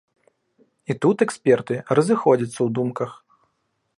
[0.93, 3.11] І тут эксперты разыходзяцца ў думках.